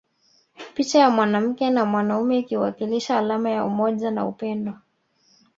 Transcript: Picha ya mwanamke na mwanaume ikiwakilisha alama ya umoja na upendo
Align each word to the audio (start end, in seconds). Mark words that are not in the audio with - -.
Picha 0.73 0.99
ya 0.99 1.09
mwanamke 1.09 1.69
na 1.69 1.85
mwanaume 1.85 2.37
ikiwakilisha 2.37 3.17
alama 3.17 3.49
ya 3.49 3.65
umoja 3.65 4.11
na 4.11 4.25
upendo 4.25 4.73